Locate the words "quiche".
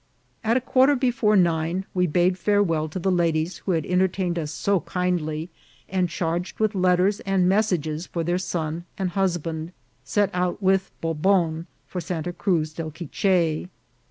12.89-13.69